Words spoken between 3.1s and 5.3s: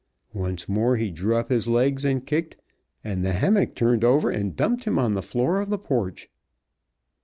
the hammock turned over and dumped him on the